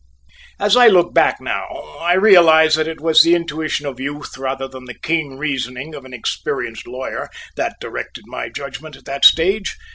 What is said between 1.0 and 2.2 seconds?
back now I